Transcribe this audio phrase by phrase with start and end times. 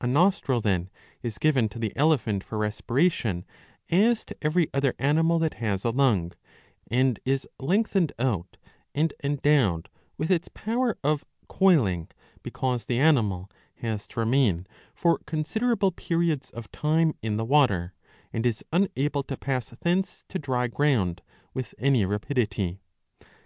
[0.00, 0.88] A nostril, then,
[1.22, 3.44] is given to the elephant for respiration,
[3.90, 6.32] as to every other animal that has a lung,
[6.90, 8.56] and is lengthened out
[8.94, 12.08] and endowed with its power of coiling,
[12.42, 17.92] because the animal has to remain for considerable periods of time in the water,
[18.32, 21.20] and is unable to pass thence to dry ground
[21.52, 22.80] with any rapidity.